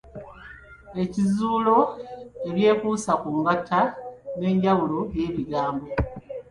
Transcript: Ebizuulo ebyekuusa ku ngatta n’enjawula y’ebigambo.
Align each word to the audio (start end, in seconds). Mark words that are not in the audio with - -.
Ebizuulo 1.01 1.77
ebyekuusa 2.47 3.11
ku 3.21 3.29
ngatta 3.39 3.81
n’enjawula 4.39 4.99
y’ebigambo. 5.17 5.85